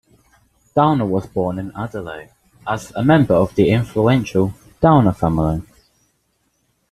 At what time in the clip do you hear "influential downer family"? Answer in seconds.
3.69-5.61